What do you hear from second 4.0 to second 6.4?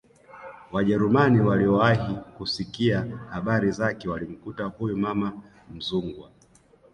walimkuta huyu mama Mzungwa